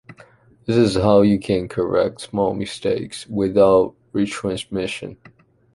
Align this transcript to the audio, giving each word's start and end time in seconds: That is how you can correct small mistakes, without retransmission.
That 0.65 0.77
is 0.77 0.95
how 0.95 1.21
you 1.21 1.37
can 1.37 1.67
correct 1.67 2.21
small 2.21 2.55
mistakes, 2.55 3.27
without 3.27 3.93
retransmission. 4.15 5.17